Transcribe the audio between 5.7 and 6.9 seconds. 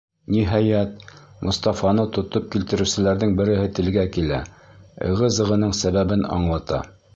сәбәбен аңлата.